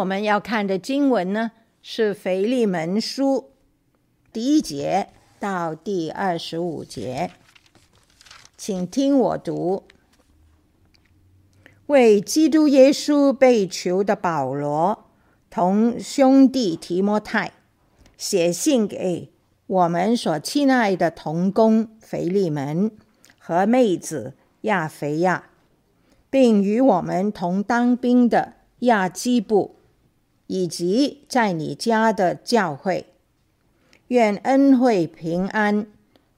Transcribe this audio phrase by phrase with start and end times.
[0.00, 1.52] 我们要看的经文呢，
[1.82, 3.50] 是腓利门书
[4.32, 7.30] 第一节到第二十五节，
[8.56, 9.82] 请听我读：
[11.86, 15.04] 为基督耶稣被囚的保罗，
[15.50, 17.52] 同兄弟提摩太，
[18.16, 19.30] 写信给
[19.66, 22.90] 我们所亲爱的同工腓利门
[23.38, 24.32] 和妹子
[24.62, 25.50] 亚腓亚，
[26.30, 28.54] 并与我们同当兵的。
[28.80, 29.76] 亚基布，
[30.50, 33.06] 以及在你家的教会，
[34.08, 35.86] 愿恩惠平安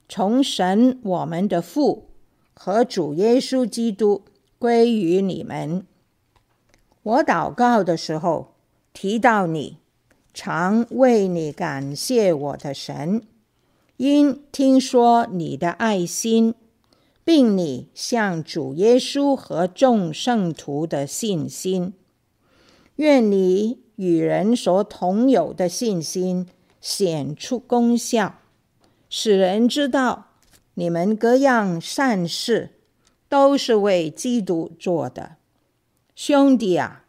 [0.07, 2.09] 从神我们的父
[2.53, 4.21] 和主耶稣基督
[4.59, 5.83] 归于你们。
[7.01, 8.53] 我祷告的时候
[8.93, 9.77] 提到你，
[10.31, 13.23] 常为你感谢我的神，
[13.97, 16.53] 因听说你的爱心，
[17.23, 21.93] 并你向主耶稣和众圣徒的信心。
[22.97, 26.47] 愿你与人所同有的信心
[26.81, 28.39] 显出功效，
[29.09, 30.29] 使人知道
[30.73, 32.71] 你们各样善事
[33.29, 35.35] 都是为基督做的。
[36.15, 37.05] 兄弟啊，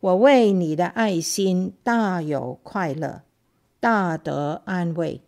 [0.00, 3.22] 我为你的爱心大有快乐，
[3.78, 5.20] 大得安慰，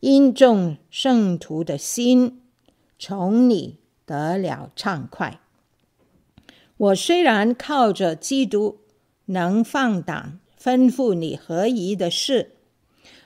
[0.00, 2.42] 因众圣徒的心
[2.98, 5.40] 从你得了畅快。
[6.76, 8.80] 我虽然靠着基督。
[9.26, 12.52] 能放胆吩咐你何宜的事，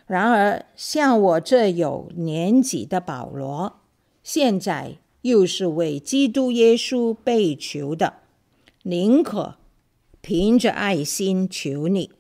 [0.07, 3.81] 然而像我这有年纪的保罗，
[4.23, 8.15] 现在又是为基督耶稣被囚的，
[8.85, 9.57] 宁可
[10.21, 12.11] 凭着爱心求你，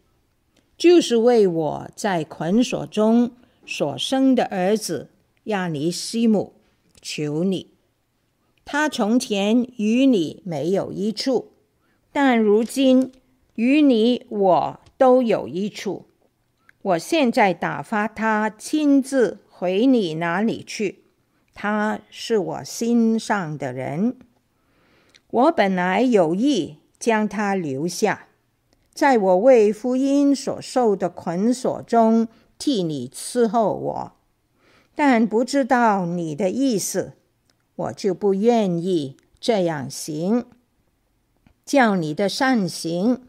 [0.76, 3.30] 就是为我在捆锁中
[3.64, 5.10] 所生的儿子
[5.44, 6.54] 亚尼西姆
[7.00, 7.70] 求你。
[8.64, 11.52] 他从前与你没有一处，
[12.12, 13.12] 但如今。
[13.58, 16.06] 与你我都有一处。
[16.80, 21.02] 我现在打发他亲自回你那里去。
[21.52, 24.16] 他是我心上的人。
[25.28, 28.28] 我本来有意将他留下，
[28.94, 32.28] 在我为福音所受的捆锁中
[32.60, 34.12] 替你伺候我，
[34.94, 37.14] 但不知道你的意思，
[37.74, 40.44] 我就不愿意这样行，
[41.66, 43.22] 叫你的善行。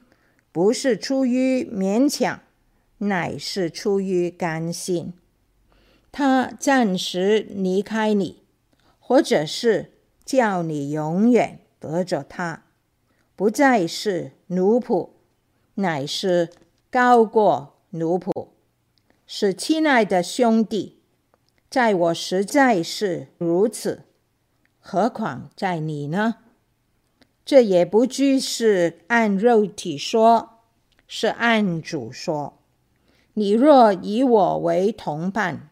[0.52, 2.42] 不是出于勉强，
[2.98, 5.14] 乃是出于甘心。
[6.12, 8.44] 他暂时离开你，
[9.00, 9.92] 或者是
[10.26, 12.66] 叫你永远得着他，
[13.36, 15.10] 不再是奴仆，
[15.76, 16.50] 乃是
[16.90, 18.48] 高过奴仆。
[19.28, 21.00] 是亲爱的兄弟，
[21.70, 24.06] 在我实在是如此，
[24.80, 26.38] 何况在你呢？
[27.50, 30.60] 这也不拘是按肉体说，
[31.08, 32.60] 是按主说。
[33.34, 35.72] 你若以我为同伴，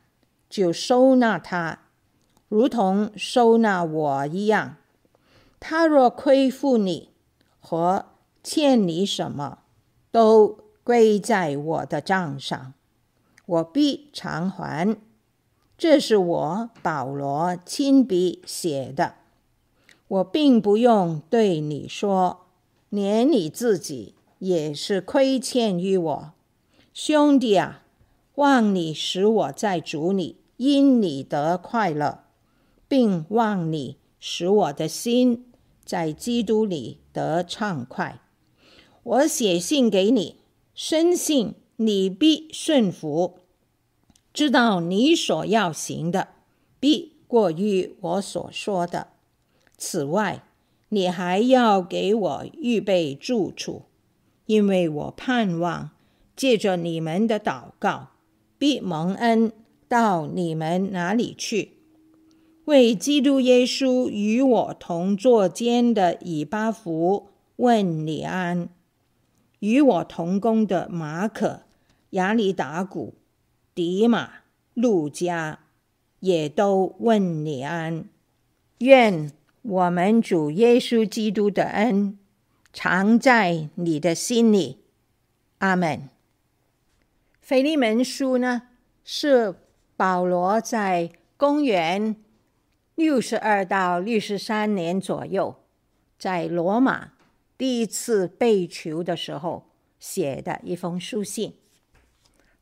[0.49, 1.81] 就收纳他，
[2.47, 4.77] 如同收纳我一样。
[5.59, 7.11] 他若亏负你
[7.59, 8.05] 或
[8.41, 9.59] 欠你什么，
[10.09, 12.73] 都归在我的账上，
[13.45, 14.97] 我必偿还。
[15.77, 19.13] 这是我保罗亲笔写的。
[20.07, 22.47] 我并不用对你说，
[22.90, 26.34] 连你自己也是亏欠于我，
[26.94, 27.84] 兄弟啊，
[28.35, 32.23] 望你使我在主里因你得快乐，
[32.88, 35.46] 并望你使我的心
[35.84, 38.22] 在基督里得畅快。
[39.03, 40.38] 我写信给你，
[40.73, 43.40] 深信你必顺服，
[44.34, 46.29] 知道你所要行的
[46.79, 49.07] 必过于我所说的。
[49.77, 50.43] 此外，
[50.89, 53.83] 你还要给我预备住处，
[54.45, 55.91] 因为我盼望
[56.35, 58.09] 借着你们的祷告，
[58.57, 59.52] 必蒙恩
[59.87, 61.73] 到你们那里去。
[62.66, 68.69] 为基督耶稣与我同坐监的以巴弗问你安，
[69.59, 71.61] 与我同工的马可、
[72.11, 73.13] 亚里达古、
[73.75, 74.29] 迪马、
[74.73, 75.59] 路加
[76.19, 78.09] 也都问你安。
[78.79, 79.31] 愿。
[79.69, 82.17] 我们主耶稣基督的恩
[82.72, 84.78] 常在你的心里，
[85.58, 86.08] 阿门。
[87.41, 88.69] 腓利门书呢，
[89.03, 89.55] 是
[89.97, 92.16] 保罗在公元
[92.96, 95.58] 六十二到六十三年左右，
[96.17, 97.11] 在罗马
[97.58, 99.67] 第一次被囚的时候
[99.99, 101.55] 写的一封书信。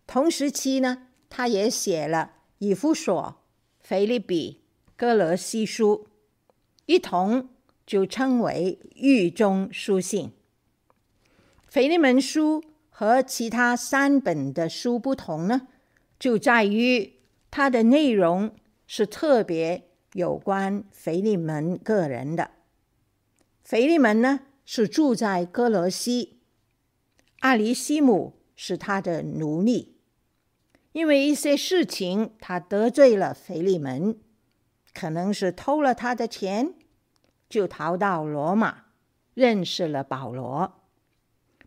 [0.08, 3.36] 同时期呢，他也写了以弗所、
[3.80, 4.62] 腓立比、
[4.98, 6.08] 歌罗西书。
[6.86, 7.50] 一同
[7.86, 10.32] 就称为狱中书信。
[11.68, 15.68] 腓利门书和其他三本的书不同呢，
[16.18, 17.14] 就在于
[17.52, 18.56] 它的内容
[18.88, 22.52] 是特别有关腓利门个人的。
[23.64, 26.38] 腓利门呢是住在歌罗西，
[27.40, 29.96] 阿里西姆是他的奴隶，
[30.94, 34.18] 因为一些事情他得罪了腓利门，
[34.96, 36.74] 可能是偷了他的钱，
[37.50, 38.86] 就逃到罗马，
[39.34, 40.82] 认识了保罗。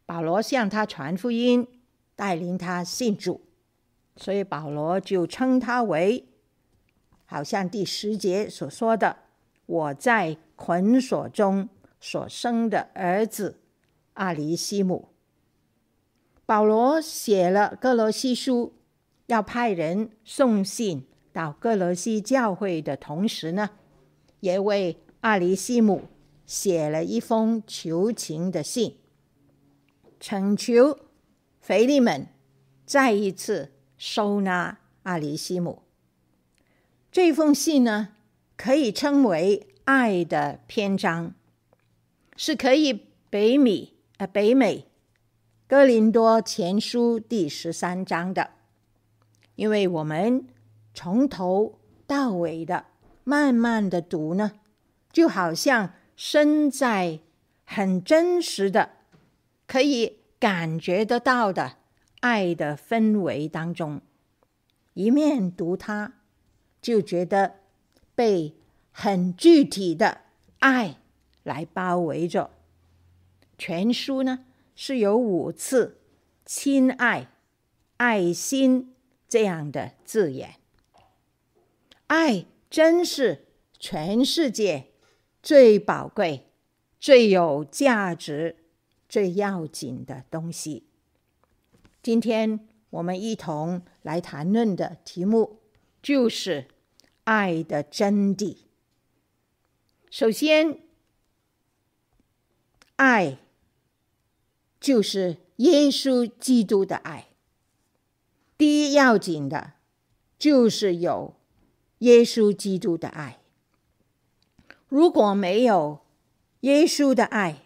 [0.07, 1.69] 保罗向他传福音，
[2.17, 3.43] 带领他信主，
[4.17, 6.27] 所以保罗就称他为，
[7.27, 9.19] 好像第十节所说的
[9.67, 11.69] ：“我在捆锁中
[12.01, 13.61] 所生的儿子
[14.15, 15.11] 阿里西姆。”
[16.47, 18.73] 保罗写了哥罗西书，
[19.27, 21.07] 要派人送信
[21.39, 23.71] 到歌罗西教会的同时呢，
[24.41, 26.09] 也为阿里西姆
[26.45, 28.97] 写了一封求情的信。
[30.19, 30.99] 请求
[31.61, 32.27] 腓利门
[32.85, 35.83] 再一次收纳阿里西姆。
[37.13, 38.17] 这封信呢，
[38.57, 41.37] 可以称为爱的篇章，
[42.37, 44.89] 是可以北美呃北美
[45.69, 48.51] 哥林多前书第十三章的，
[49.55, 50.45] 因为我们
[51.01, 51.79] 从头
[52.09, 52.87] 到尾的
[53.23, 54.59] 慢慢的读呢，
[55.13, 57.21] 就好像身在
[57.65, 58.91] 很真实的。
[59.69, 61.77] 可以感觉得到的
[62.19, 64.01] 爱的氛围当中，
[64.95, 66.15] 一面读它，
[66.83, 67.61] 就觉得
[68.17, 68.57] 被
[68.91, 70.23] 很具体的
[70.59, 70.97] 爱
[71.45, 72.51] 来包围着。
[73.57, 76.01] 全书呢是有五次
[76.45, 77.29] “亲爱
[77.99, 78.97] ”“爱心”
[79.29, 80.57] 这样的字眼，
[82.09, 83.47] 爱真是
[83.79, 84.89] 全世界
[85.43, 86.51] 最宝贵、
[87.01, 88.57] 最有价值。
[89.09, 90.85] 最要紧的东西。
[92.03, 95.61] 今天我们一同来谈论的题目
[96.03, 96.69] 就是
[97.25, 98.59] 爱的真谛。
[100.11, 100.81] 首先，
[102.97, 103.39] 爱
[104.79, 107.29] 就是耶稣基督的爱。
[108.59, 109.73] 第一要紧的，
[110.39, 111.35] 就是有
[111.99, 113.39] 耶稣基督的爱。
[114.89, 116.01] 如果没有
[116.61, 117.63] 耶稣的爱，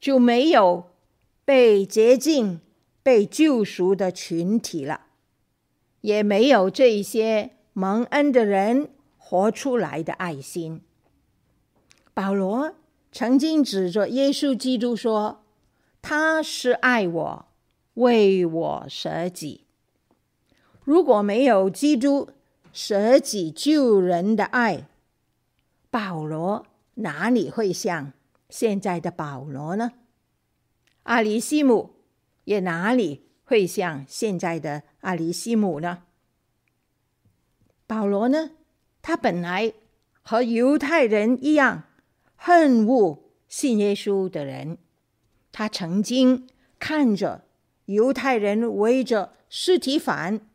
[0.00, 0.90] 就没有
[1.44, 2.60] 被洁净、
[3.02, 5.06] 被救赎的群体了，
[6.02, 10.82] 也没有这一些蒙恩的人活出来的爱心。
[12.14, 12.74] 保罗
[13.10, 15.44] 曾经指着耶稣基督说
[16.02, 17.46] ：“他是爱我，
[17.94, 19.64] 为我舍己。”
[20.84, 22.30] 如果没有基督
[22.72, 24.86] 舍己救人的爱，
[25.90, 28.12] 保罗哪里会像
[28.48, 29.92] 现在的保罗呢？
[31.04, 31.94] 阿里西姆
[32.44, 36.04] 也哪里会像现在的阿里西姆呢？
[37.86, 38.50] 保罗呢？
[39.00, 39.72] 他本来
[40.22, 41.84] 和犹太人一样
[42.36, 44.76] 恨恶信耶稣的人。
[45.50, 46.46] 他曾经
[46.78, 47.44] 看着
[47.86, 50.47] 犹太人围着尸体反，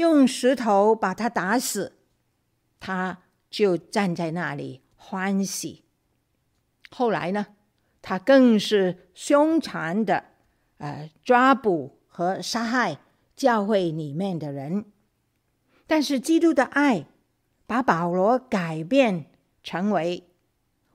[0.00, 1.98] 用石头把他打死，
[2.80, 5.84] 他就站在那里欢喜。
[6.90, 7.46] 后来呢，
[8.02, 10.24] 他更是凶残的，
[10.78, 12.98] 呃，抓捕和杀害
[13.36, 14.86] 教会里面的人。
[15.86, 17.06] 但是基督的爱
[17.66, 19.26] 把保罗改变
[19.62, 20.28] 成为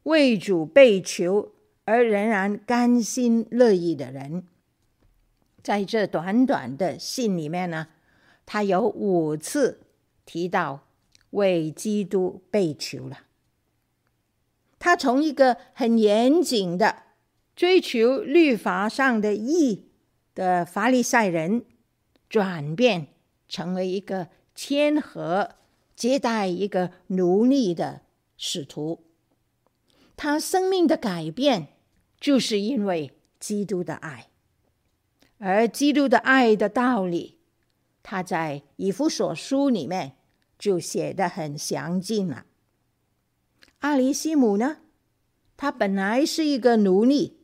[0.04, 1.54] 为主被囚
[1.86, 4.48] 而仍然甘心乐意的人。
[5.62, 7.88] 在这短短的信里面呢，
[8.46, 9.82] 他有五次
[10.26, 10.88] 提到
[11.32, 13.20] 为基督被囚了。
[14.78, 17.04] 他从一个很严谨的
[17.56, 19.90] 追求律法上的义
[20.36, 21.66] 的法利赛人，
[22.30, 23.08] 转变
[23.48, 25.56] 成为一个谦和
[25.96, 28.02] 接待一个奴隶的
[28.38, 29.06] 使徒。
[30.18, 31.70] 他生命的改变，
[32.20, 34.28] 就是因为基督的爱，
[35.40, 37.35] 而基督的爱的道理，
[38.08, 40.16] 他在以弗所书里面
[40.60, 42.46] 就写得很详尽了。
[43.80, 44.78] 阿里西姆呢？
[45.58, 47.40] 他本来是一个奴隶，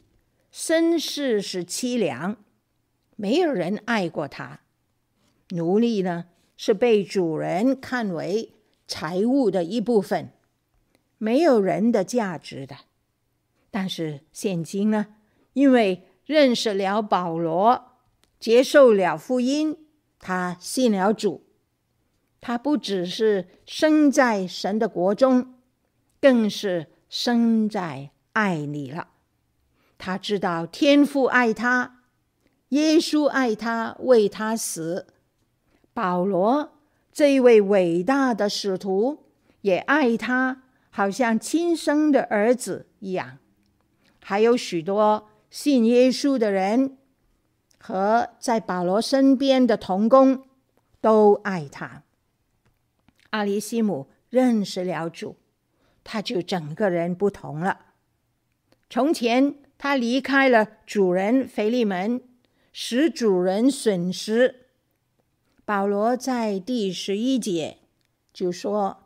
[0.51, 2.37] 身世是凄凉，
[3.15, 4.59] 没有人爱过他。
[5.49, 6.25] 奴隶呢，
[6.55, 8.53] 是被主人看为
[8.87, 10.29] 财物的一部分，
[11.17, 12.75] 没有人的价值的。
[13.71, 15.15] 但是现今呢，
[15.53, 17.93] 因为认识了保罗，
[18.39, 19.87] 接受了福音，
[20.21, 21.43] 他信了主，
[22.39, 25.55] 他不只是生在神的国中。
[26.21, 29.07] 更是生在爱里了。
[29.97, 32.03] 他知道天父爱他，
[32.69, 35.07] 耶稣爱他，为他死。
[35.95, 36.77] 保罗
[37.11, 39.25] 这位伟大的使徒
[39.61, 40.61] 也爱他，
[40.91, 43.39] 好像亲生的儿子一样。
[44.23, 46.99] 还有许多信耶稣的人
[47.81, 50.43] 和在保罗身边的童工
[51.01, 52.03] 都爱他。
[53.31, 55.37] 阿里西姆认识了主，
[56.03, 57.85] 他就整个人不同了。
[58.89, 62.21] 从前他离开了主人腓利门，
[62.71, 64.67] 使主人损失。
[65.65, 67.77] 保罗在第十一节
[68.33, 69.05] 就说：“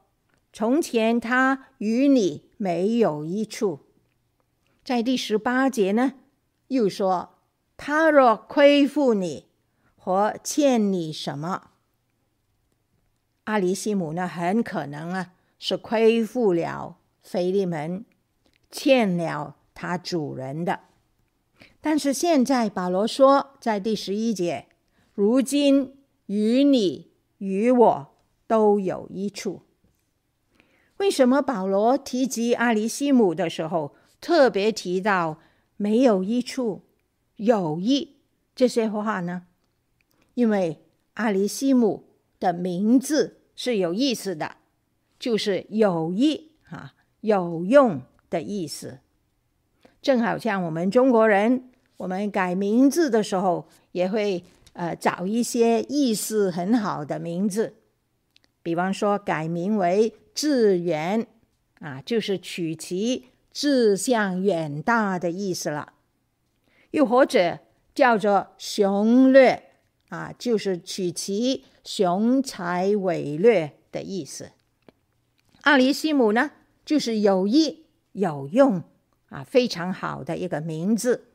[0.52, 3.82] 从前他与你没有一处。”
[4.84, 6.14] 在第十八节呢，
[6.70, 7.35] 又说
[7.78, 9.46] ：“他若亏负你，
[9.96, 11.72] 或欠你什么？”
[13.46, 18.06] 阿里西姆呢，很可能啊是亏负了腓利门，
[18.72, 20.82] 欠了他主人的。
[21.82, 24.68] 但是现在保罗说，在第十一节，
[25.14, 25.94] 如今。
[26.28, 28.08] 与你与我
[28.48, 29.62] 都有益处。
[30.98, 35.38] 为什么保罗提及阿里西姆的时候，特别提到
[35.78, 36.82] 没有益处、
[37.38, 38.18] 有益
[38.56, 39.44] 这些话呢？
[40.34, 40.82] 因为
[41.14, 42.06] 阿里西姆
[42.40, 44.58] 的名字是有意思的，
[45.20, 49.00] 就是有益啊、有用的意思。
[50.02, 54.44] 正好像我们中国人，我们改名字的时候也会。
[54.78, 57.76] 呃，找一些意思很好的名字，
[58.62, 61.26] 比方说改名为志远
[61.80, 65.94] 啊，就是取其志向远大的意思了；
[66.96, 67.60] 又或者
[67.94, 69.72] 叫做雄略
[70.08, 74.54] 啊，就是取其雄才伟略的意思。
[75.64, 76.52] 阿里西姆呢，
[76.86, 78.82] 就是有益有用
[79.28, 81.28] 啊，非常好的一个名字，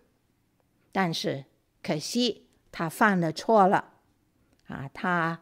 [0.90, 1.44] 但是
[1.82, 2.46] 可惜。
[2.72, 3.94] 他犯了错了，
[4.68, 5.40] 啊，他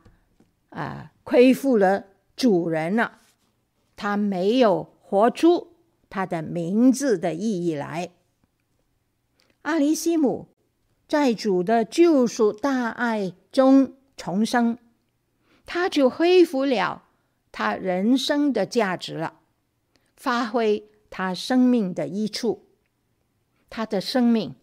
[0.71, 3.19] 啊亏负了主人了，
[3.95, 5.75] 他没有活出
[6.09, 8.11] 他的名字的意义来。
[9.69, 10.49] 阿里西姆
[11.07, 14.79] 在主的救赎大爱中重生，
[15.67, 17.03] 他就恢复了
[17.53, 19.41] 他人生的价值了，
[20.17, 22.65] 发挥他生命的益处，
[23.69, 24.55] 他的生命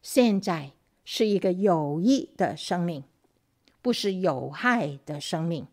[0.00, 0.70] 现在。
[1.04, 3.02] 是一个有益的生命，
[3.82, 5.66] 不是有害的生命。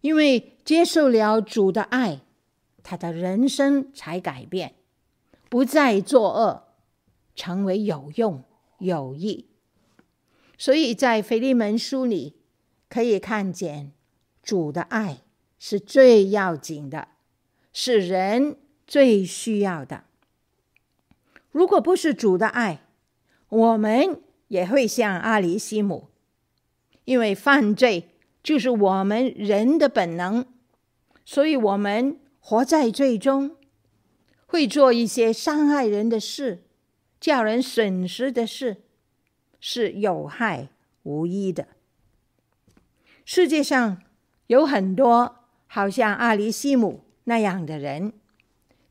[0.00, 2.20] 因为接受了主的爱，
[2.82, 4.76] 他的人生才改变，
[5.50, 6.69] 不再作恶，
[7.40, 8.44] 成为有用
[8.80, 9.46] 有益。
[10.58, 12.36] 所以在腓利门书里
[12.90, 13.92] 可以看见，
[14.42, 15.22] 主的爱
[15.58, 17.08] 是最要紧的，
[17.72, 20.04] 是人最需要的。
[21.50, 22.82] 如果不是主的爱，
[23.48, 24.20] 我们。
[24.50, 26.08] 也会像阿里西姆，
[27.04, 28.08] 因为犯罪
[28.42, 30.44] 就是我们人的本能，
[31.24, 33.56] 所以我们活在罪中，
[34.46, 36.64] 会做一些伤害人的事，
[37.20, 38.78] 叫人损失的事，
[39.60, 40.68] 是有害
[41.02, 41.68] 无益的。
[43.26, 44.02] 世界上
[44.46, 48.14] 有很多好像阿里西姆那样的人，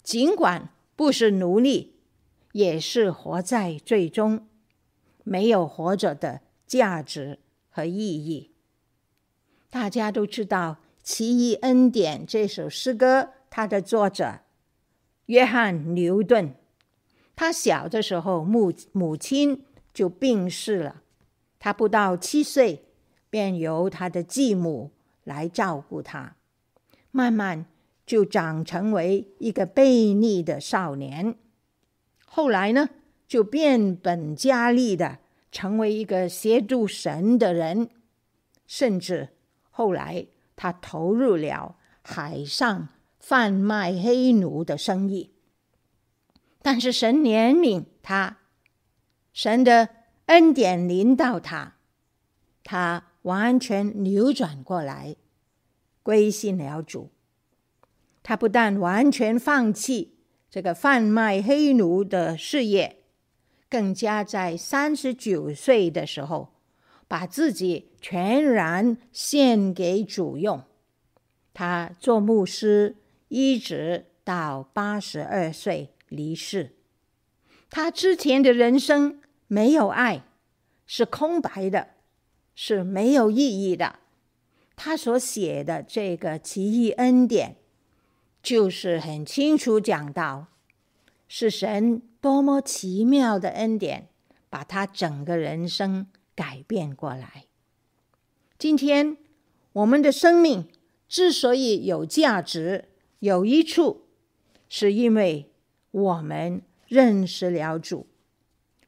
[0.04, 1.96] 尽管不是奴隶，
[2.52, 4.48] 也是活在最终。
[5.24, 8.52] 没有活着的价值和意义。
[9.70, 14.40] 大家都知道《奇异恩典》这首诗歌，它的作者
[15.26, 16.56] 约翰牛顿。
[17.40, 21.02] 他小的时候，母母亲就病逝了，
[21.58, 22.84] 他不到七岁，
[23.30, 24.92] 便由他的继母
[25.24, 26.36] 来照顾他，
[27.12, 27.66] 慢慢
[28.06, 31.34] 就长成为一个悖逆的少年。
[32.26, 32.90] 后来呢，
[33.26, 35.20] 就变本加厉的
[35.50, 37.90] 成为一个协助神的人，
[38.68, 39.30] 甚至
[39.70, 40.28] 后来
[40.58, 45.32] 他投入了海上贩卖黑奴的生意。
[46.62, 48.38] 但是神怜悯他，
[49.32, 49.90] 神的
[50.26, 51.76] 恩典临到他，
[52.64, 55.16] 他完全扭转过来，
[56.04, 57.12] 归信了主。
[58.22, 60.18] 他不但完全放弃
[60.50, 62.98] 这个贩卖黑奴的事业。
[63.70, 66.56] 更加在三十九岁的时候，
[67.08, 70.64] 把自己全然献给主用。
[71.54, 72.98] 他做牧师，
[73.28, 76.76] 一直到八十二岁离世。
[77.70, 80.24] 他之前的人生没有爱，
[80.86, 81.90] 是空白的，
[82.54, 84.00] 是没有意义的。
[84.76, 87.56] 他所写的这个奇异恩典，
[88.44, 90.48] 就是很清楚讲到，
[91.28, 92.02] 是神。
[92.22, 94.10] 多么奇妙的恩典，
[94.50, 97.46] 把他整个人生改变过来。
[98.58, 99.16] 今天
[99.72, 100.68] 我们的生命
[101.08, 102.90] 之所以有价值、
[103.20, 104.10] 有益处，
[104.68, 105.49] 是因为
[106.02, 108.08] 我们认识了主，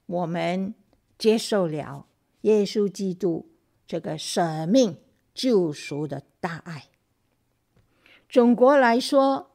[0.05, 0.73] 我们
[1.17, 2.07] 接受了
[2.41, 3.49] 耶稣基督
[3.85, 4.97] 这个舍命
[5.33, 6.85] 救赎的大爱。
[8.29, 9.51] 总括来说，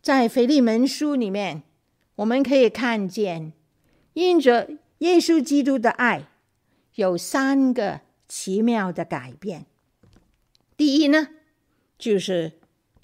[0.00, 1.64] 在腓利门书里面，
[2.16, 3.52] 我们可以看见，
[4.14, 6.28] 因着耶稣基督的爱，
[6.94, 9.66] 有三个奇妙的改变。
[10.76, 11.28] 第一呢，
[11.98, 12.52] 就是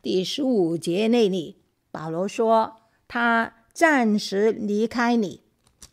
[0.00, 1.58] 第十五节那里，
[1.90, 2.76] 保罗说
[3.08, 5.42] 他暂时离开你，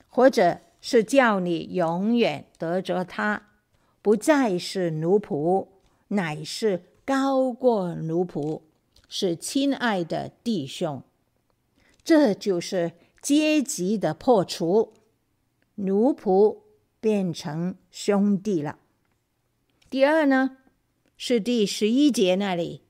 [0.08, 3.50] 或者是叫你永远得着他，
[4.02, 5.68] 不再是奴仆，
[6.10, 8.62] 乃是高过奴仆。
[9.14, 11.04] 是亲爱的弟兄，
[12.02, 14.94] 这就是阶级的破除，
[15.76, 16.60] 奴仆
[17.02, 18.80] 变成兄弟了。
[19.90, 20.56] 第二呢，
[21.18, 22.84] 是第十一节那里，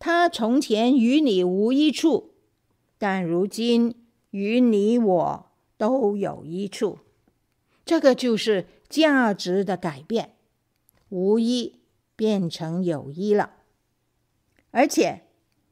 [0.00, 2.33] 他从前与你无一处，
[2.98, 3.94] 但如今
[4.30, 5.46] 与你我
[5.76, 6.98] 都有益处。
[7.84, 10.34] 这个就是价值的改变，
[11.10, 11.80] 无一
[12.16, 13.50] 变成有益了。
[14.70, 15.22] 而且，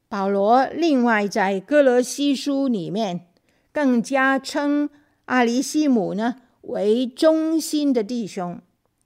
[0.09, 3.29] 保罗另外在歌罗西书里面，
[3.73, 4.91] 更加称
[5.25, 8.61] 阿里西姆呢为忠心的弟兄，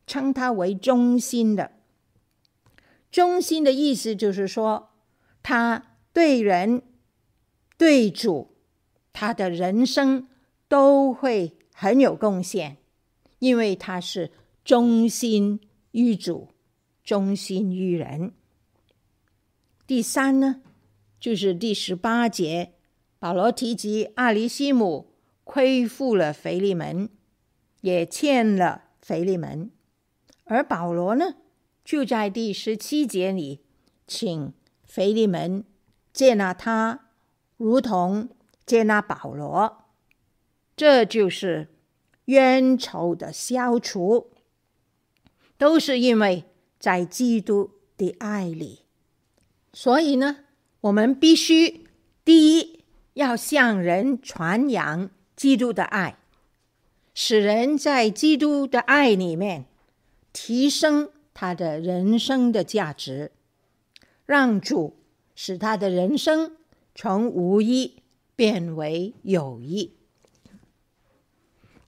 [0.07, 1.71] 称他为忠心的。
[3.11, 4.91] 忠心的意思就是说，
[5.43, 6.83] 他对人、
[7.79, 8.57] 对主，
[9.13, 10.29] 他的人生
[10.69, 12.79] 都会很有贡献，
[13.39, 14.33] 因为他是
[14.65, 16.49] 忠心于主，
[17.05, 18.33] 忠心于人。
[19.87, 20.63] 第三呢，
[21.21, 22.73] 就是第十八节，
[23.19, 25.13] 保罗提及阿里西姆
[25.45, 27.09] 亏负了腓利门，
[27.83, 29.71] 也欠了腓利门，
[30.45, 31.37] 而保罗呢，
[31.85, 33.61] 就在第十七节里，
[34.07, 34.53] 请
[34.85, 35.65] 腓利门
[36.13, 37.06] 接纳他，
[37.57, 38.29] 如同
[38.65, 39.85] 接纳保罗，
[40.77, 41.69] 这就是
[42.27, 44.31] 冤仇的消除，
[45.57, 46.45] 都是因为
[46.79, 48.81] 在基督的爱里。
[49.73, 50.39] 所以呢，
[50.83, 51.87] 我们必须
[52.25, 56.19] 第一要向人传扬基督的爱，
[57.15, 59.67] 使人在基督的爱里面
[60.33, 63.33] 提升他的人生的价值，
[64.27, 64.97] 让主
[65.35, 66.57] 使他的人生
[66.97, 68.03] 从无益
[68.35, 69.93] 变为有益。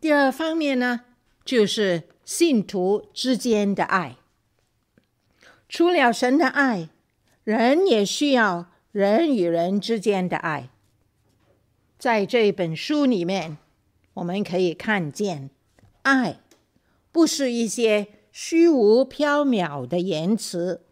[0.01, 1.01] 第二方面呢，
[1.45, 4.17] 就是信徒之间的爱，
[5.69, 6.91] 除了神的爱。
[7.43, 10.69] 人也需要人与人之间的爱。
[11.99, 13.57] 在这本书里面，
[14.13, 15.49] 我们可以看见，
[16.03, 16.41] 爱
[17.11, 20.83] 不是一些虚无缥缈的言辞，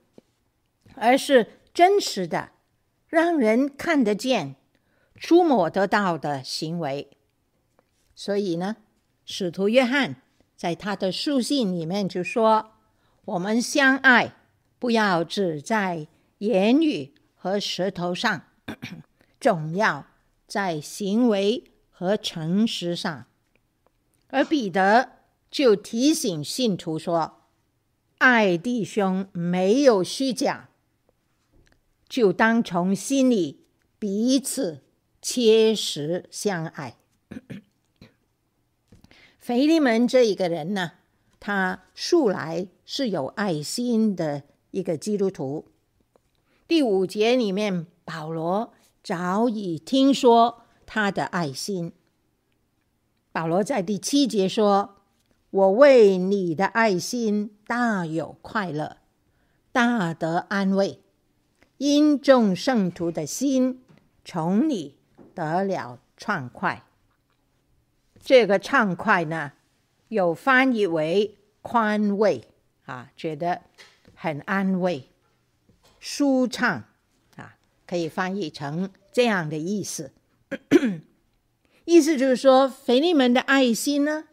[0.95, 2.53] 而是真实的，
[3.09, 4.57] 让人看得见、
[5.15, 7.11] 触摸得到的行为。
[8.15, 8.77] 所以呢，
[9.25, 10.23] 使徒约翰
[10.57, 12.73] 在他的书信里面就说
[13.27, 14.35] ：“我们相爱，
[14.79, 16.09] 不要只在。”
[16.41, 18.43] 言语和舌头上，
[19.41, 20.07] 总要
[20.47, 23.25] 在行为和诚实上。
[24.29, 25.13] 而彼得
[25.51, 27.45] 就提醒信徒说
[28.19, 30.69] ：“爱弟兄没有虚假，
[32.09, 33.65] 就当从心里
[33.99, 34.83] 彼此
[35.21, 36.97] 切实相爱。
[39.39, 40.93] ”腓利门这一个人呢，
[41.39, 44.43] 他素来是有爱心的
[44.73, 45.67] 一个基督徒。
[46.67, 48.73] 第五节里面，保罗
[49.05, 51.93] 早已听说他的爱心。
[53.31, 54.97] 保罗在第七节说
[55.51, 58.97] ：“我为你的爱心大有快乐，
[59.71, 61.01] 大得安慰，
[61.79, 63.83] 因众圣徒的心
[64.25, 64.97] 从你
[65.35, 66.83] 得了畅快。”
[68.19, 69.53] 这个畅快呢，
[70.09, 72.49] 有翻译为宽慰
[72.85, 73.63] 啊，觉得
[74.15, 75.09] 很安慰。
[76.01, 76.85] 舒畅
[77.37, 80.13] 啊，可以翻译成这样的意思。
[81.85, 84.25] 意思就是说，腓利门的爱心呢，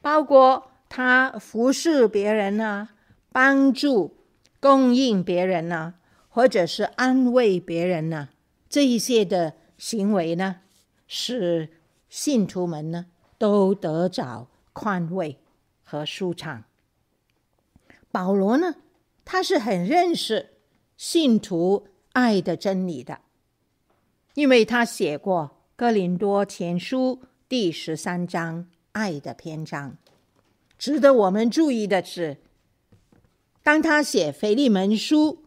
[0.00, 2.88] 包括他服侍别人呢，
[3.32, 4.16] 帮助、
[4.60, 5.94] 供应别人呢，
[6.34, 8.30] 或者是安慰别人呢，
[8.68, 10.62] 这一些的行为呢，
[11.06, 11.68] 使
[12.08, 13.06] 信徒们呢
[13.38, 15.38] 都得着宽慰
[15.84, 16.64] 和舒畅。
[18.10, 18.74] 保罗呢，
[19.24, 20.54] 他是很认识。
[20.96, 23.20] 信徒爱的真理的，
[24.34, 29.96] 因为他写过《哥林多前书》第十三章爱的篇章，
[30.76, 32.38] 值得我们注意的是，
[33.62, 35.43] 当他写腓利门书，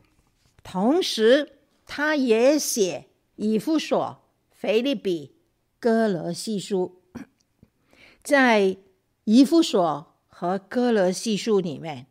[0.69, 1.53] 同时
[1.85, 3.05] 他也写
[3.37, 5.33] 以弗所、腓立比、
[5.79, 7.01] 歌罗西书。
[8.21, 8.75] 在
[9.23, 12.07] 以弗所和歌罗西书里面，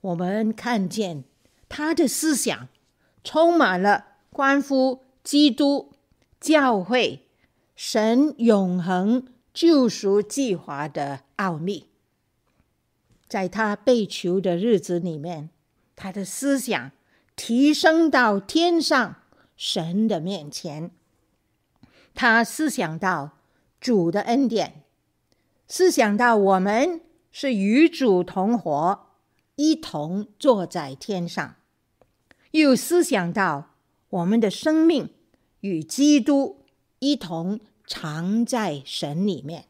[0.00, 1.22] 我们看见
[1.68, 2.68] 他的思想
[3.22, 5.92] 充满了关乎基督、
[6.40, 7.28] 教会、
[7.76, 11.90] 神永恒救赎计划的奥秘。
[13.28, 15.50] 在他被囚的日子里面，
[15.94, 16.90] 他的思想
[17.36, 19.16] 提升到天上
[19.56, 20.90] 神的面前。
[22.14, 23.38] 他思想到
[23.80, 24.84] 主的恩典，
[25.66, 27.00] 思想到我们
[27.32, 29.06] 是与主同活，
[29.56, 31.56] 一同坐在天上，
[32.52, 33.74] 又思想到
[34.10, 35.10] 我们的生命
[35.60, 36.64] 与基督
[37.00, 39.66] 一同藏在神里面。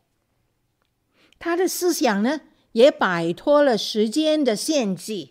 [1.38, 5.30] 他的思想呢，也摆脱了时间的限制，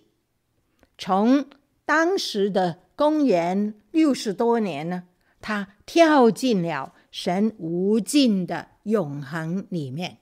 [0.98, 1.46] 从
[1.86, 5.04] 当时的公元六十多年呢，
[5.41, 10.17] 他跳进了神无尽的永恒里面。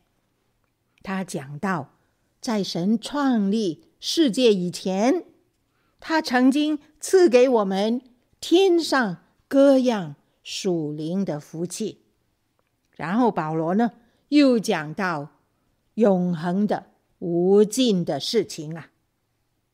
[1.03, 1.93] 他讲到，
[2.39, 5.25] 在神创立世界以前，
[5.99, 8.01] 他曾经赐给我们
[8.39, 12.01] 天上各样属灵的福气。
[12.95, 13.91] 然后保罗呢，
[14.29, 15.29] 又讲到
[15.95, 16.87] 永恒的。
[17.23, 18.89] 无尽的事情啊，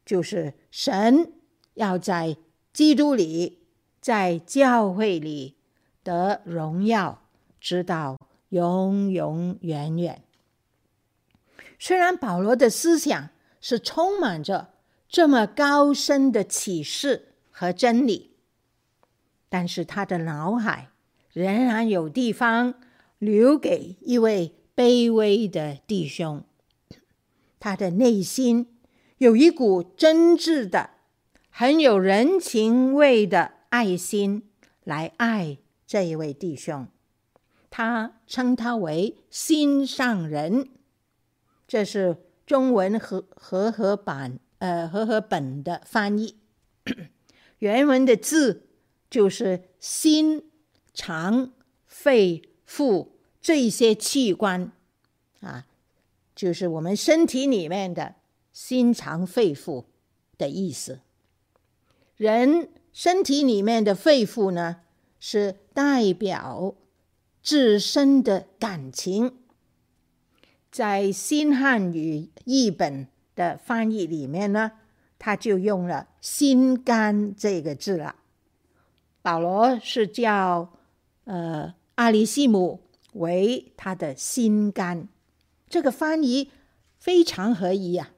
[0.05, 1.31] 就是神
[1.77, 2.37] 要在
[2.73, 3.59] 基督里，
[4.01, 5.55] 在教会里
[6.03, 7.23] 得荣耀，
[7.59, 10.23] 直到永永远远。
[11.79, 13.29] 虽然保罗的思想
[13.61, 14.73] 是充满着
[15.07, 18.35] 这么高深的启示和真理，
[19.47, 20.89] 但是他的脑海
[21.31, 22.73] 仍然有地方
[23.19, 26.43] 留给一位卑微的弟兄。
[27.59, 28.79] 他的内心
[29.17, 30.91] 有一股真挚的、
[31.59, 34.43] 很有人情味的爱心，
[34.83, 36.87] 来爱这一位弟兄。
[37.71, 40.69] 他称他为心上人，
[41.67, 46.35] 这是中文和和合版呃和合本的翻译。
[47.57, 48.67] 原文的字
[49.09, 50.51] 就是心、
[50.93, 51.53] 肠、
[51.87, 53.07] 肺、腑
[53.41, 54.71] 这些器官
[55.39, 55.65] 啊。
[56.35, 58.13] 就是我们身体里面的
[58.53, 59.85] 心肠肺腑
[60.37, 60.99] 的意思。
[62.17, 64.77] 人身体里面的肺腑呢，
[65.19, 66.75] 是代表
[67.43, 69.37] 自身的感情。
[70.71, 74.71] 在新汉语译本的翻译里面呢，
[75.19, 78.15] 他就用了“心肝”这个字了。
[79.21, 80.73] 保罗是叫
[81.25, 82.81] 呃阿里西姆
[83.13, 85.07] 为他的心肝。
[85.69, 86.49] 这个翻译
[86.97, 88.11] 非常合宜、啊！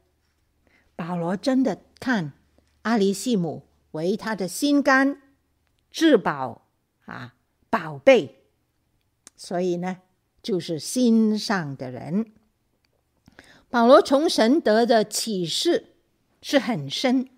[0.96, 2.34] 保罗真的看
[2.84, 5.22] 阿里西姆为他的心肝、
[5.90, 6.68] 至宝
[7.06, 7.36] 啊、
[7.70, 8.44] 宝贝，
[9.36, 9.98] 所以呢，
[10.42, 12.32] 就是心上的人。
[13.70, 15.96] 保罗从神得的启示
[16.42, 17.30] 是很深，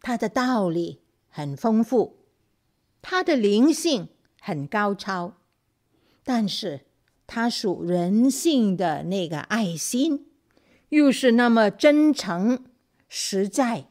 [0.00, 2.18] 他的道理很丰富，
[3.00, 4.08] 他的灵性
[4.40, 5.34] 很高超，
[6.22, 6.82] 但是。
[7.30, 10.30] 他属人性的那个爱心，
[10.88, 12.64] 又是那么真诚、
[13.06, 13.90] 实在、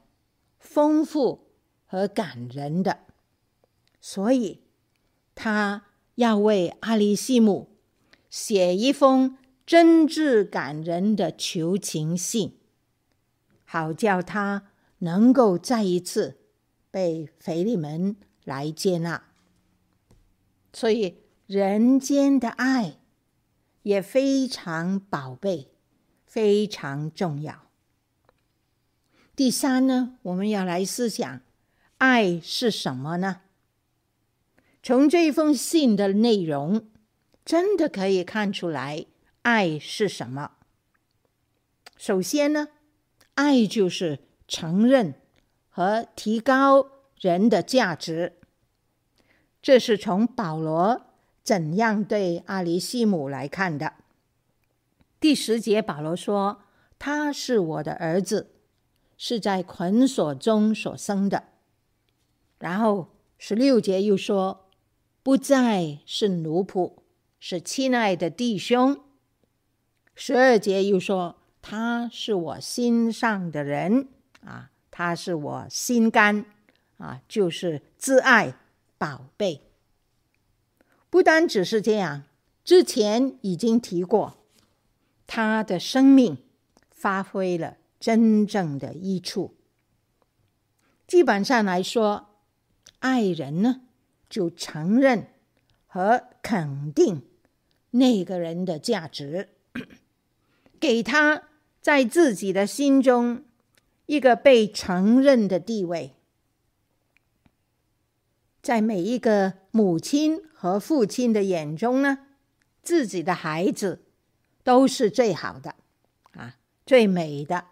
[0.57, 1.46] 丰富
[1.87, 2.99] 和感人的，
[3.99, 4.61] 所以
[5.33, 7.75] 他要为阿里西姆
[8.29, 12.59] 写一封真挚感人的求情信，
[13.65, 14.69] 好叫他
[14.99, 16.37] 能够再一次
[16.91, 19.23] 被腓利门来接纳。
[20.71, 22.99] 所以人间的爱。
[23.83, 25.69] 也非常宝贝，
[26.25, 27.69] 非常重要。
[29.33, 31.39] 第三呢，我们要来思想，
[31.97, 33.41] 爱是什么呢？
[34.83, 36.87] 从这封信的内容，
[37.43, 39.05] 真的可以看出来，
[39.41, 40.51] 爱是什么。
[41.97, 42.69] 首先呢，
[43.33, 45.15] 爱就是承认
[45.69, 46.87] 和提高
[47.19, 48.33] 人的价值。
[49.61, 51.03] 这是从保罗。
[51.43, 53.93] 怎样对阿里西姆来看的？
[55.17, 56.63] 第十节，保罗说
[56.99, 58.51] ：“他是我的儿子，
[59.17, 61.45] 是在捆锁中所生的。”
[62.59, 64.69] 然后十六节又说
[65.21, 66.93] ：“不再是奴仆，
[67.39, 68.99] 是亲爱的弟兄。”
[70.15, 74.07] 十二节又说：“他是我心上的人
[74.43, 76.45] 啊，他是我心肝
[76.97, 78.55] 啊，就是挚爱
[78.97, 79.61] 宝贝。”
[81.09, 82.23] 不单只是这样，
[82.63, 84.37] 之前已经提过，
[85.25, 86.37] 他的生命
[86.89, 89.55] 发挥了真正的益处。
[91.07, 92.26] 基本上来说，
[93.07, 93.83] 爱人呢，
[94.29, 95.29] 就承认
[95.85, 97.21] 和肯定
[97.91, 99.47] 那个人的价值，
[100.77, 101.43] 给他
[101.79, 103.45] 在自己的心中
[104.07, 106.15] 一个被承认的地位。
[108.61, 112.19] 在每一个母亲和父亲的眼中呢，
[112.83, 114.03] 自己的孩子
[114.65, 115.75] 都是最好的，
[116.33, 117.67] 啊，最美的，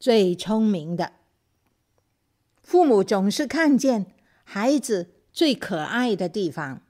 [0.00, 1.12] 最聪明的。
[2.60, 4.14] 父母总是看见
[4.50, 6.80] 孩子最可爱的地方，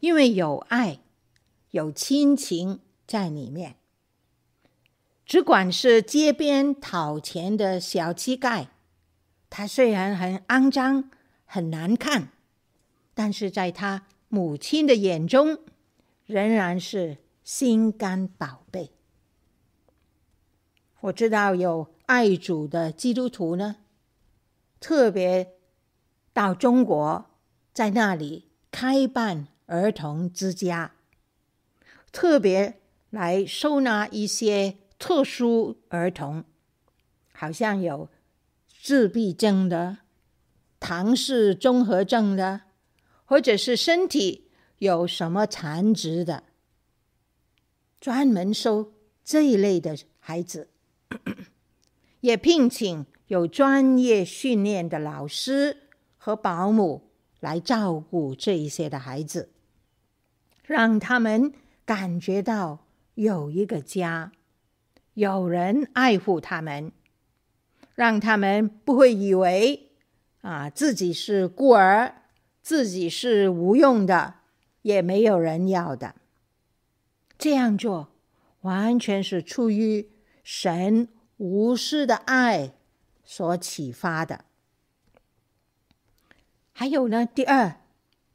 [0.00, 0.98] 因为有爱，
[1.70, 3.76] 有亲情在里面。
[5.24, 8.66] 只管是街边讨钱的小乞丐，
[9.48, 11.10] 他虽然很肮脏。
[11.48, 12.30] 很难看，
[13.14, 15.60] 但是在他母亲的眼中，
[16.26, 18.90] 仍然是心肝宝贝。
[21.02, 23.76] 我知道有爱主的基督徒呢，
[24.80, 25.55] 特别
[26.36, 27.30] 到中国，
[27.72, 30.92] 在那里开办儿童之家，
[32.12, 36.44] 特别来收纳一些特殊儿童，
[37.32, 38.10] 好像有
[38.82, 39.96] 自闭症的。
[40.78, 42.60] 唐氏综合症的，
[43.24, 46.44] 或者是身体有什么残疾的，
[47.98, 48.92] 专门收
[49.24, 50.68] 这一类的孩子，
[52.20, 55.84] 也聘请有专业训练的老师。
[56.26, 57.08] 和保姆
[57.38, 59.50] 来照顾这一些的孩子，
[60.64, 61.52] 让他们
[61.84, 62.84] 感觉到
[63.14, 64.32] 有一个家，
[65.14, 66.90] 有人爱护他们，
[67.94, 69.92] 让他们不会以为。
[70.40, 72.22] 啊，自己是孤儿，
[72.60, 74.34] 自己是无用的，
[74.82, 76.16] 也没有人要的。
[77.38, 78.08] 这样做
[78.62, 80.10] 完全是出于
[80.42, 82.72] 神无私的爱
[83.24, 84.45] 所启发的。
[86.78, 87.80] 还有呢，第二，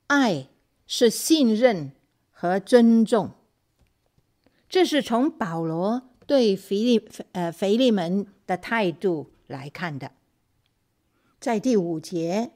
[0.08, 0.48] 爱
[0.88, 1.92] 是信任
[2.32, 3.34] 和尊重，
[4.68, 10.14] 这是从保罗对腓利呃腓利门的态度来看的。
[11.40, 12.54] 在第五节，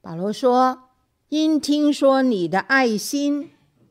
[0.00, 0.90] 保罗说
[1.30, 3.50] ：“因听说你的爱心，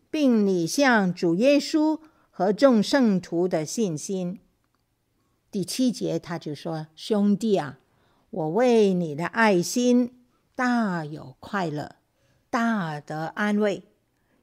[0.09, 1.99] 并你向主耶稣
[2.31, 4.39] 和众圣徒的信心。”
[5.51, 7.79] 第七节他就说：“兄弟啊，
[8.29, 10.16] 我为你的爱心
[10.57, 11.95] 大有快乐，
[12.49, 13.83] 大得安慰，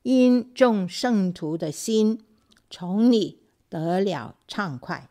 [0.04, 2.24] 因众圣徒的心
[2.70, 5.10] 从你得了畅快。”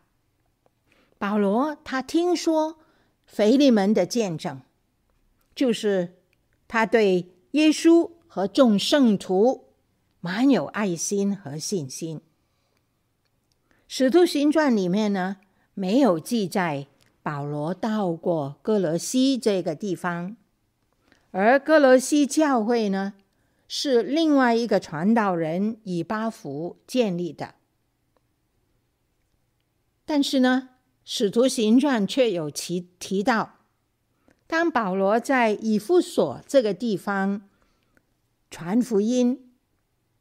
[1.16, 2.80] 保罗他听说。
[3.26, 4.60] 腓利门的见证，
[5.56, 6.18] 就是
[6.68, 9.70] 他对耶稣和众圣徒
[10.20, 12.20] 满有爱心和信心。
[13.88, 15.38] 使徒行传里面呢，
[15.72, 16.86] 没有记载
[17.24, 20.36] 保罗到过歌罗西这个地方，
[21.36, 23.14] 而歌罗西教会呢，
[23.66, 27.56] 是另外一个传道人以巴弗建立的。
[30.04, 30.68] 但是呢，
[31.04, 33.56] 《使徒行传》却有其提到，
[34.46, 37.42] 当保罗在以弗所这个地方
[38.48, 39.56] 传福音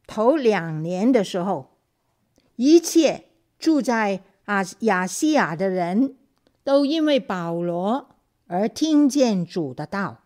[0.08, 1.78] 头两年的时候，
[2.56, 3.26] 一切
[3.60, 6.18] 住在啊亚细亚的人
[6.64, 8.16] 都因为保罗
[8.48, 10.23] 而听见主的道。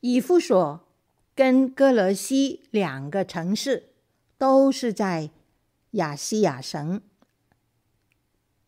[0.00, 0.86] 以弗所
[1.34, 3.90] 跟歌罗西两个城市
[4.36, 5.30] 都是在
[5.92, 7.00] 亚细亚省。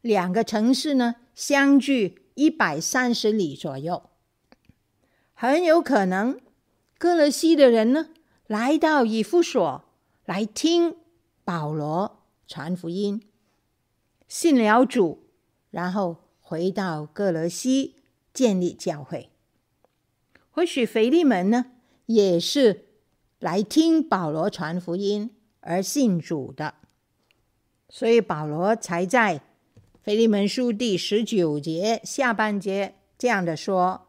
[0.01, 4.11] 两个城市呢，相距一百三十里左右，
[5.35, 6.40] 很有可能
[6.99, 8.09] 歌罗西的人呢，
[8.47, 9.85] 来到以弗所
[10.25, 10.97] 来听
[11.45, 13.23] 保罗传福音，
[14.27, 15.25] 信了主，
[15.71, 17.97] 然后回到歌罗西
[18.33, 19.31] 建立教会。
[20.61, 21.73] 或许腓利门呢，
[22.05, 22.85] 也是
[23.38, 26.75] 来听保罗传福音而信主的，
[27.88, 29.40] 所以保罗才在。
[30.03, 34.09] 腓利门书第十九节下半节这样的说：“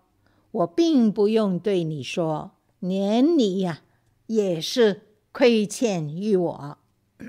[0.52, 3.84] 我并不用对你说，连你呀、
[4.28, 6.78] 也是亏欠于我。”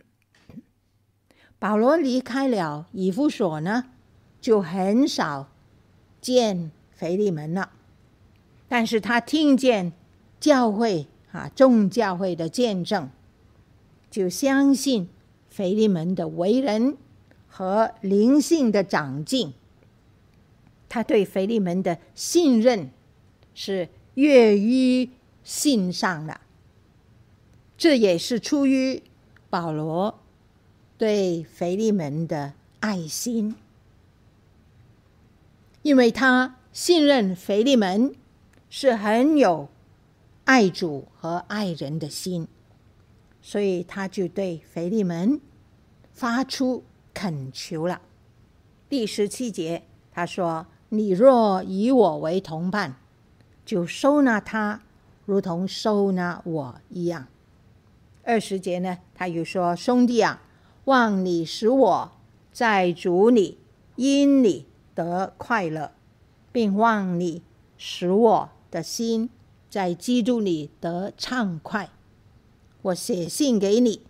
[1.61, 3.93] 保罗离开了以弗所呢，
[4.41, 5.53] 就很少
[6.21, 7.71] 见腓利门了。
[8.73, 9.93] 但是他听见
[10.41, 13.11] 教会啊众教会的见证，
[14.11, 15.11] 就相信
[15.51, 16.97] 腓利门的为人。
[17.55, 19.53] 和灵性的长进，
[20.89, 22.89] 他对腓利门的信任
[23.55, 25.11] 是越于
[25.45, 26.41] 信上了。
[27.77, 29.03] 这也是出于
[29.51, 30.19] 保罗
[30.97, 33.55] 对腓利门的爱心，
[35.83, 38.15] 因为他信任腓利门
[38.75, 39.69] 是很有
[40.45, 42.49] 爱主和爱人的心，
[43.43, 45.39] 所以他就对腓利门
[46.15, 46.83] 发出
[47.13, 48.01] 恳求了。
[48.89, 52.97] 第十七节，他说：“你若以我为同伴，
[53.67, 54.81] 就收纳他，
[55.27, 57.27] 如同收纳我一样。”
[58.25, 60.41] 二十节呢，他又说：“兄弟啊，
[60.87, 62.13] 望你使我
[62.55, 63.59] 在主里
[63.97, 65.93] 因你得快乐，
[66.51, 67.43] 并望你
[67.77, 69.31] 使我的心
[69.71, 71.91] 在基督里得畅快。
[72.83, 74.01] 我写信给你，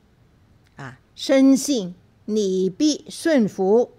[0.76, 1.94] 啊，深信
[2.24, 3.90] 你必顺服，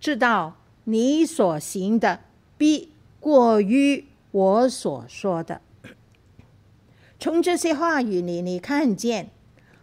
[0.00, 2.18] 知道你所行的
[2.58, 5.60] 必过于我所说的。
[7.20, 9.30] 从这些话语里，你看见。”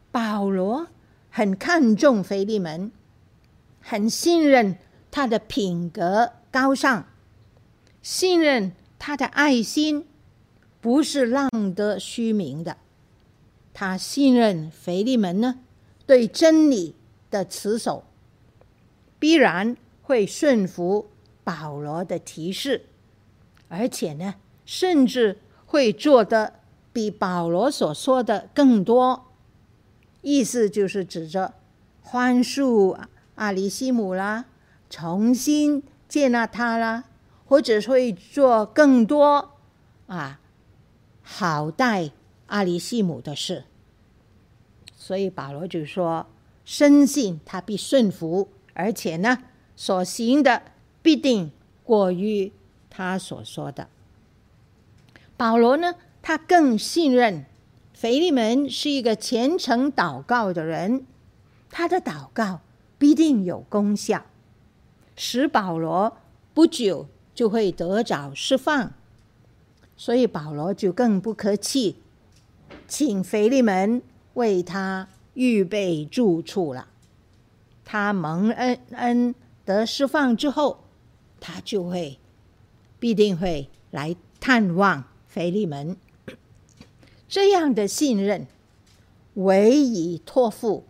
[0.10, 0.88] 保罗
[1.30, 2.92] 很看重腓利门，
[3.82, 4.78] 很信任
[5.12, 7.06] 他的品格高尚，
[8.02, 10.06] 信任他的爱心
[10.82, 12.78] 不是浪得虚名的。
[13.74, 15.60] 他信任腓利门呢，
[16.06, 16.96] 对真理
[17.30, 18.06] 的持守，
[19.20, 21.10] 必然会顺服
[21.44, 22.86] 保罗的提示，
[23.68, 26.56] 而且呢，甚至会做得
[26.92, 29.26] 比保罗所说的更多。
[30.22, 31.54] 意思就是指着
[32.04, 32.98] 宽恕
[33.36, 34.46] 阿里西姆啦，
[34.90, 37.04] 重新接纳他啦，
[37.48, 39.54] 或者会做更多
[40.08, 40.40] 啊
[41.24, 42.12] 好待
[42.48, 43.64] 阿里西姆的事。
[44.96, 46.28] 所以保罗就说：
[46.66, 49.44] 深信他必顺服，而且呢，
[49.76, 50.64] 所行的
[51.02, 51.52] 必定
[51.84, 52.52] 过于
[52.90, 53.88] 他所说的。
[55.38, 57.46] 保罗呢，他更信任。
[57.94, 61.08] 腓利门是一个虔诚祷告的人，
[61.72, 62.62] 他的祷告
[62.98, 64.26] 必定有功效，
[65.16, 66.18] 使保罗
[66.54, 67.08] 不久
[67.38, 68.92] 就会得着释放。
[69.96, 71.98] 所以保罗就更不客气，
[72.88, 74.02] 请腓利门
[74.34, 76.88] 为他预备住处了。
[77.86, 80.86] 他蒙恩恩得释放之后，
[81.40, 82.18] 他就会
[83.00, 85.96] 必定会来探望腓利门。
[87.28, 88.48] 这样的信任，
[89.36, 90.86] 委以托付，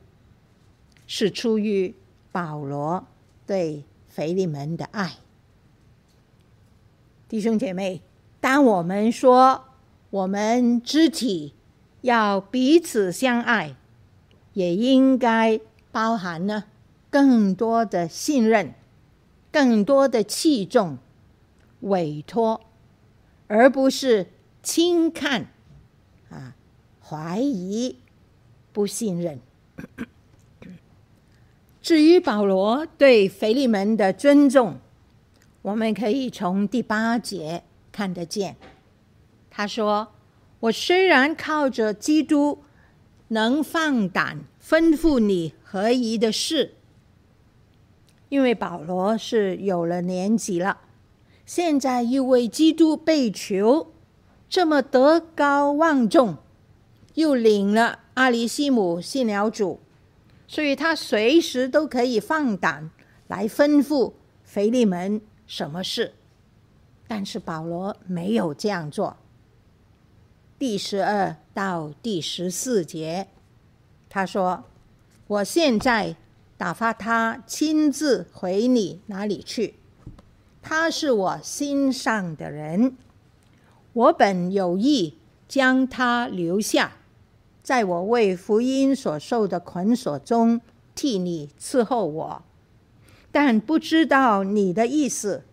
[1.06, 1.94] 是出于
[2.32, 3.06] 保罗
[3.46, 5.18] 对腓利门的爱。
[7.30, 8.02] 弟兄姐妹，
[8.40, 9.66] 当我们说
[10.10, 11.54] 我们肢体
[12.00, 13.76] 要彼此相爱，
[14.54, 15.60] 也应该
[15.92, 16.64] 包含呢
[17.10, 18.74] 更多的信任、
[19.52, 21.00] 更多的器重、
[21.82, 22.62] 委托，
[23.48, 24.28] 而不是
[24.64, 25.48] 轻看。
[26.30, 26.56] 啊，
[27.04, 27.98] 怀疑、
[28.72, 29.42] 不信任。
[31.82, 34.80] 至于保罗对腓利门的尊重，
[35.68, 38.56] 我们可以从第八节看得见。
[39.50, 40.14] 他说
[40.62, 42.60] ：“我虽然靠着基督，
[43.30, 46.76] 能放胆吩咐你合宜的事，
[48.30, 50.78] 因为保罗是有了年纪了，
[51.46, 53.92] 现在又为基督被囚。”
[54.48, 56.38] 这么德高望重，
[57.16, 59.82] 又领了阿里西姆信了主，
[60.48, 62.90] 所以他随时都可以放胆
[63.28, 64.14] 来吩咐
[64.46, 66.14] 腓利门什么事。
[67.08, 69.18] 但是保罗没有这样做。
[70.60, 73.28] 第十二到第十四节，
[74.10, 74.66] 他说
[75.28, 76.16] ：“我现在
[76.58, 79.76] 打发他亲自回你那里去，
[80.62, 82.98] 他是我心上的人。”
[83.94, 86.98] 我本有意将他留下，
[87.64, 90.60] 在我为福音所受的捆锁中
[90.94, 92.44] 替你伺候我，
[93.32, 95.44] 但不知道你的意思，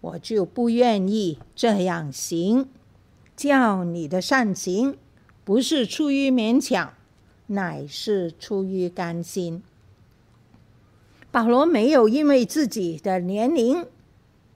[0.00, 2.68] 我就不愿意这样行。
[3.36, 4.96] 叫你的善行
[5.44, 6.94] 不是出于勉强，
[7.48, 9.62] 乃是出于甘心。
[11.30, 13.84] 保罗没有因为自己的年龄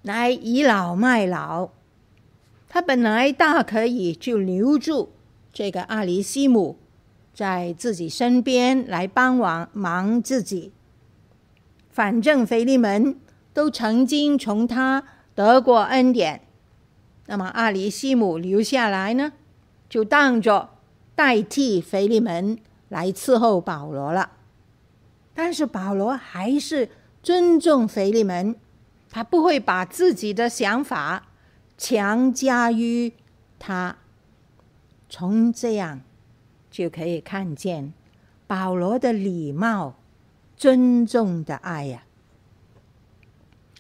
[0.01, 1.69] 来倚老卖老。
[2.71, 5.11] 他本来大可以就留住
[5.53, 6.79] 这个阿里西姆
[7.35, 10.73] 在自己身边来帮忙忙自己，
[11.91, 13.19] 反正腓利门
[13.53, 15.03] 都曾经从他
[15.35, 16.43] 得过恩典，
[17.27, 19.33] 那么阿里西姆留下来呢，
[19.89, 20.79] 就当作
[21.15, 24.31] 代替腓利门来伺候保罗了。
[25.35, 26.89] 但是保罗还是
[27.23, 28.57] 尊重腓利门，
[29.11, 31.27] 他不会把自己的想法。
[31.79, 33.11] 强加于
[33.59, 33.97] 他，
[35.09, 36.03] 从这样
[36.71, 37.95] 就可以看见
[38.47, 39.95] 保罗的礼貌、
[40.61, 42.05] 尊重的爱呀、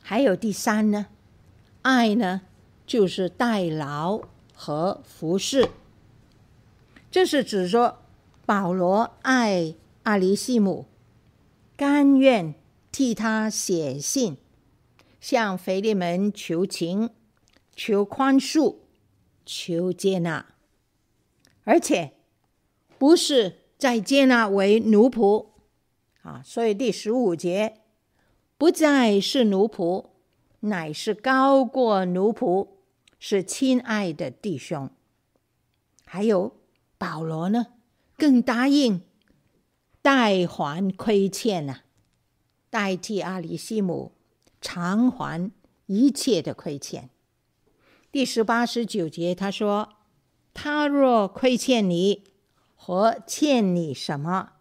[0.00, 1.08] 还有第三呢，
[1.82, 2.40] 爱呢，
[2.86, 4.22] 就是代劳
[4.54, 5.68] 和服侍。
[7.10, 7.98] 这是指说
[8.46, 9.74] 保罗爱
[10.04, 10.86] 阿里西姆，
[11.76, 12.54] 甘愿
[12.90, 14.38] 替他写信，
[15.20, 17.10] 向腓利门求情、
[17.76, 18.76] 求宽恕、
[19.44, 20.46] 求接纳，
[21.64, 22.12] 而且
[22.96, 25.49] 不是再接纳为奴仆
[26.22, 26.42] 啊。
[26.44, 27.76] 所以第十五节。
[28.58, 30.10] 不再是奴仆，
[30.60, 32.68] 乃是高过奴仆，
[33.18, 34.90] 是亲爱的弟兄。
[36.04, 36.58] 还有
[36.98, 37.68] 保罗呢，
[38.18, 39.00] 更答应
[40.02, 41.84] 代还亏欠呐、啊，
[42.68, 44.12] 代替阿里西姆
[44.60, 45.50] 偿还
[45.86, 47.08] 一切的亏欠。
[48.12, 49.94] 第十八、十九节他说
[50.52, 52.24] ：“他若亏欠你
[52.76, 54.52] 或欠你什么，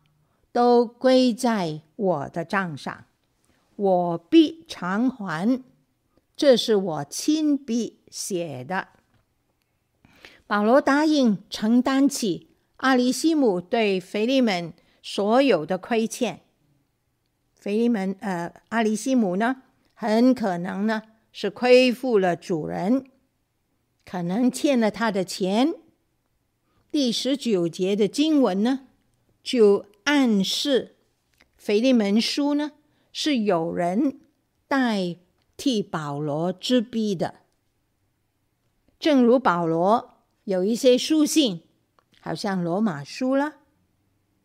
[0.52, 3.06] 都归在我的账上。”
[3.76, 5.64] 我必偿还，
[6.36, 8.89] 这是我亲笔写的。
[10.45, 16.41] 保罗答应承担起阿里西姆对腓利门所有的亏欠。
[17.54, 19.62] 腓利门，呃，阿里西姆呢，
[19.93, 23.06] 很可能呢是亏负了主人，
[24.06, 25.74] 可能欠了他的钱。
[26.91, 28.88] 第十九节的经文呢，
[29.43, 30.95] 就暗示
[31.55, 32.72] 腓利门书呢。
[33.12, 34.20] 是有人
[34.68, 35.18] 代
[35.57, 37.41] 替保罗之笔的，
[38.99, 41.64] 正如保罗有一些书信，
[42.22, 43.55] 好像罗马书了，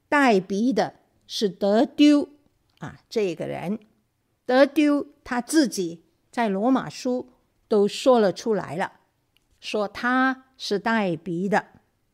[0.08, 0.96] 代笔的
[1.26, 2.30] 是德丢
[2.78, 3.78] 啊，这个人
[4.46, 7.28] 德丢他自己在罗马书
[7.68, 8.92] 都说了出来了，
[9.60, 11.66] 说他是代笔的，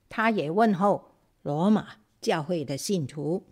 [0.08, 3.44] 他也问候罗马教会的信徒，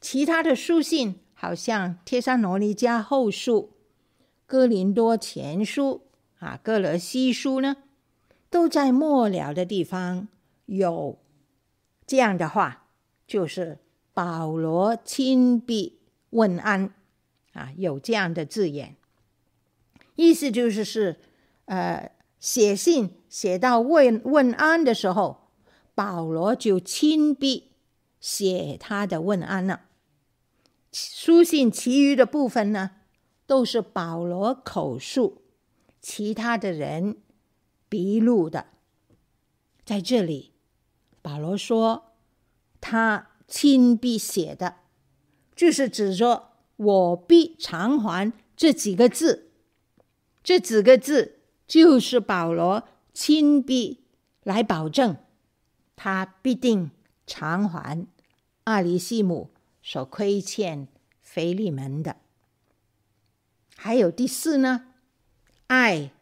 [0.00, 1.20] 其他的书信。
[1.34, 3.56] 好像《帖撒罗尼迦后书》、
[4.46, 6.02] 《哥林多前书》
[6.46, 7.78] 啊，《哥罗西书》呢，
[8.48, 10.28] 都在末了的地方
[10.66, 11.18] 有
[12.06, 12.86] 这样的话，
[13.26, 13.80] 就是
[14.14, 15.98] 保罗亲笔
[16.30, 16.94] 问安
[17.54, 18.94] 啊，有这样的字眼，
[20.14, 21.16] 意思就是是
[21.64, 25.41] 呃写信写到问问安的时候，
[25.94, 27.72] 保罗就亲笔
[28.20, 29.82] 写他的问安了。
[30.92, 32.92] 书信其余的部分呢，
[33.46, 35.42] 都是保罗口述，
[36.00, 37.16] 其他的人
[37.88, 38.66] 笔录的。
[39.84, 40.52] 在这里，
[41.20, 42.12] 保罗说
[42.80, 44.76] 他亲笔写的，
[45.54, 49.50] 就是指着“我必偿还”这几个字。
[50.42, 54.04] 这几个字就是保罗亲笔
[54.42, 55.16] 来保证，
[55.96, 56.90] 他必定
[57.26, 58.06] 偿还
[58.64, 59.50] 阿里西姆。
[59.84, 60.86] 所亏欠
[61.20, 62.18] 腓利门的，
[63.74, 64.94] 还有第四呢，
[65.66, 66.12] 爱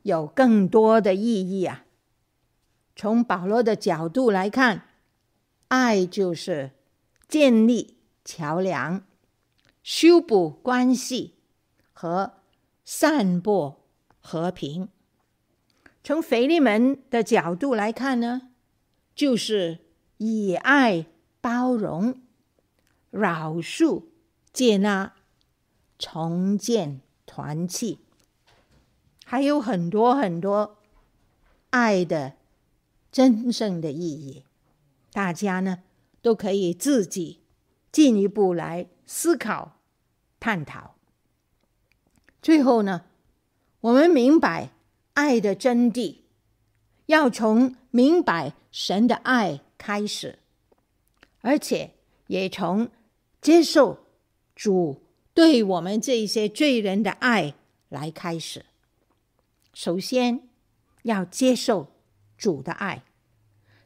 [0.00, 1.84] 有更多的意义啊。
[2.96, 4.88] 从保罗的角度来看，
[5.68, 6.70] 爱就是
[7.28, 9.04] 建立桥梁、
[9.82, 11.34] 修补关系
[11.92, 12.40] 和
[12.86, 13.86] 散播
[14.20, 14.88] 和平。
[16.02, 18.47] 从腓利门的角度来看呢，
[19.18, 19.80] 就是
[20.18, 21.04] 以爱
[21.40, 22.22] 包容。
[23.10, 24.04] 饶恕、
[24.52, 25.14] 接纳、
[25.98, 28.00] 重建团契，
[29.24, 30.76] 还有很多很多
[31.70, 32.34] 爱的
[33.10, 34.44] 真正的意义，
[35.10, 35.82] 大家呢
[36.20, 37.40] 都可以自己
[37.90, 39.78] 进一步来思考、
[40.38, 40.96] 探讨。
[42.42, 43.06] 最后呢，
[43.80, 44.70] 我们明白
[45.14, 46.18] 爱的真谛，
[47.06, 50.38] 要从明白神的爱开始，
[51.40, 51.94] 而且
[52.26, 52.90] 也从。
[53.40, 54.04] 接受
[54.56, 57.54] 主对我们这些罪人的爱
[57.88, 58.66] 来开始。
[59.72, 60.48] 首先
[61.04, 61.86] 要接受
[62.36, 63.04] 主的爱，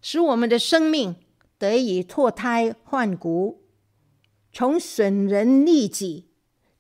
[0.01, 1.17] 使我们的生命
[1.59, 3.63] 得以脱胎换骨，
[4.55, 6.31] 从损人利己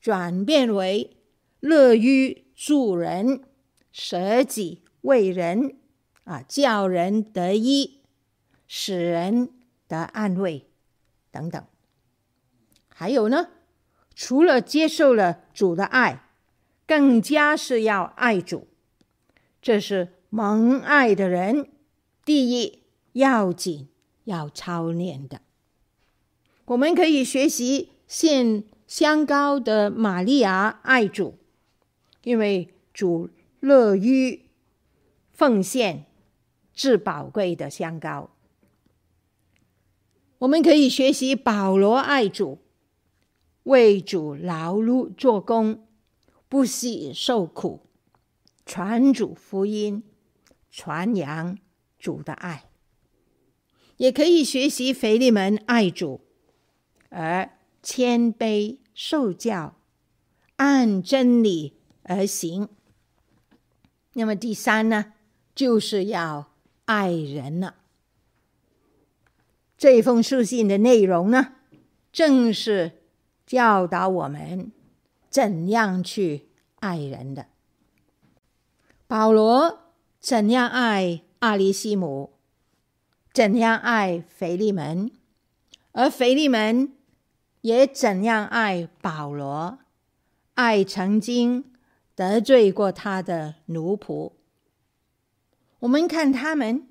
[0.01, 1.19] 转变为
[1.61, 3.45] 乐于助人、
[3.93, 5.77] 舍己为人，
[6.25, 8.01] 啊，叫人得益，
[8.67, 9.51] 使人
[9.89, 10.67] 得安慰，
[11.31, 11.65] 等等。
[12.89, 13.49] 还有呢，
[14.15, 16.29] 除了接受了主的爱，
[16.87, 18.69] 更加是要爱主。
[19.61, 21.69] 这是蒙爱的人
[22.25, 23.89] 第一要紧
[24.25, 25.41] 要操练的。
[26.67, 31.39] 我们可以学习献香膏的玛利亚爱主，
[32.23, 34.47] 因为主乐于
[35.33, 36.07] 奉献
[36.75, 38.31] 至宝贵的香膏。
[40.39, 42.59] 我们可以学习保罗爱主。
[43.65, 45.87] 为主劳碌做工，
[46.49, 47.87] 不惜受苦，
[48.67, 50.03] 传主福音，
[50.69, 51.57] 传扬
[51.97, 52.65] 主的爱。
[53.99, 56.23] 也可以学习腓利门爱主，
[57.11, 59.77] 而谦卑受教，
[60.57, 62.69] 按真理而行。
[64.15, 65.13] 那么第三呢，
[65.55, 66.52] 就是要
[66.85, 67.77] 爱人了。
[69.77, 71.55] 这封书信的内容呢，
[72.13, 73.03] 正是
[73.45, 74.71] 教导我们
[75.29, 76.49] 怎样去
[76.81, 77.47] 爱人的。
[79.07, 82.35] 保罗怎样爱阿里西姆，
[83.33, 85.11] 怎样爱腓利门，
[85.93, 86.93] 而腓利门
[87.63, 89.79] 也怎样爱保罗，
[90.55, 91.73] 爱曾经
[92.15, 94.33] 得罪过他的奴仆。
[95.83, 96.89] 我们看他们，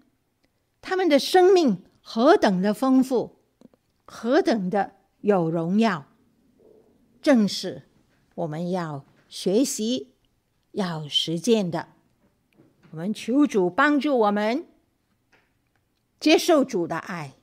[0.82, 3.38] 他们的生命何等的丰富，
[4.04, 6.08] 何等的有荣耀，
[7.22, 7.84] 正是
[8.36, 10.12] 我们要学习、
[10.72, 11.88] 要实践的。
[12.90, 14.68] 我们求主帮助我们
[16.20, 17.36] 接受主的爱，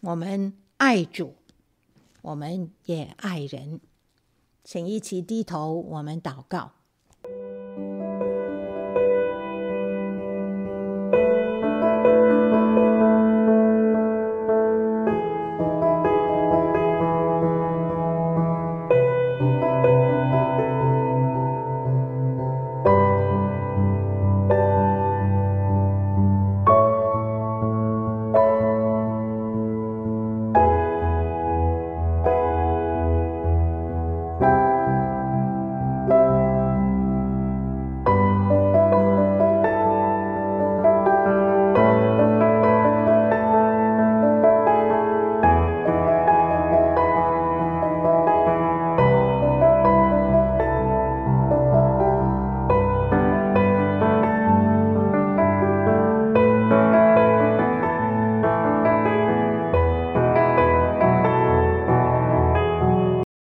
[0.00, 1.36] 我们爱主，
[2.20, 3.80] 我们也爱人。
[4.64, 6.72] 请一起低头，我们祷告。